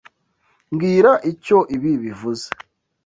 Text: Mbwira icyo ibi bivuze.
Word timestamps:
Mbwira 0.73 1.11
icyo 1.31 1.57
ibi 1.75 1.91
bivuze. 2.03 2.47